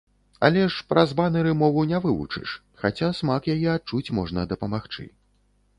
[0.47, 5.03] Але ж праз банэры мову не вывучыш, хаця смак яе адчуць можна дапамагчы.